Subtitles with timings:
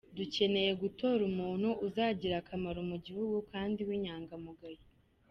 [0.17, 4.83] Dukeneye gutora umuntu uzagira akamaro mu gihugu kandi w’inyangamugayo.